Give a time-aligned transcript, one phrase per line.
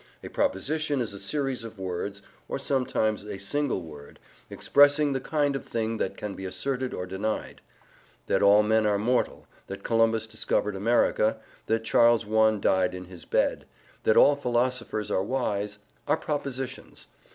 [0.23, 4.17] A proposition is a series of words (or sometimes a single word)
[4.49, 7.61] expressing the kind of thing that can be asserted or denied.
[8.25, 11.37] "That all men are mortal," "that Columbus discovered America,"
[11.67, 13.67] "that Charles I died in his bed,"
[14.01, 15.77] "that all philosophers are wise,"
[16.07, 17.05] are propositions.